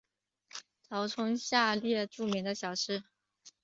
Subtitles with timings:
[0.89, 3.03] 腾冲有下列著名的小吃。